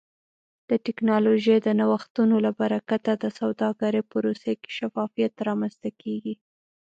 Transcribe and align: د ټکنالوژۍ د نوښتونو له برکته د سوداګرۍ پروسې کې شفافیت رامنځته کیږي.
د 0.69 0.71
ټکنالوژۍ 0.85 1.57
د 1.63 1.69
نوښتونو 1.79 2.35
له 2.45 2.51
برکته 2.59 3.11
د 3.17 3.25
سوداګرۍ 3.39 4.01
پروسې 4.11 4.53
کې 4.61 4.69
شفافیت 4.79 5.33
رامنځته 5.47 5.89
کیږي. 6.01 6.33